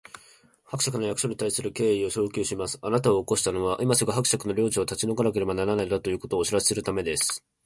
[0.65, 2.79] 「伯爵の役所に対する敬意を要求します！
[2.81, 7.45] あなたを起こしたのは、今すぐ伯爵の領地を立ち退かなければならないのだ、ということをお知らせするためです」